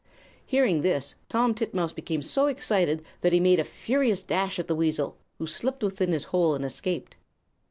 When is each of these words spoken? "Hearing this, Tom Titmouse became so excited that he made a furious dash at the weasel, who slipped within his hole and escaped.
"Hearing 0.47 0.81
this, 0.81 1.13
Tom 1.29 1.53
Titmouse 1.53 1.93
became 1.93 2.23
so 2.23 2.47
excited 2.47 3.03
that 3.21 3.33
he 3.33 3.39
made 3.39 3.59
a 3.59 3.63
furious 3.63 4.23
dash 4.23 4.57
at 4.57 4.65
the 4.67 4.73
weasel, 4.73 5.15
who 5.37 5.45
slipped 5.45 5.83
within 5.83 6.11
his 6.11 6.23
hole 6.23 6.55
and 6.55 6.65
escaped. 6.65 7.17